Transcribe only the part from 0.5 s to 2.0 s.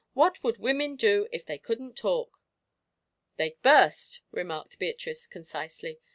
women do if they couldn't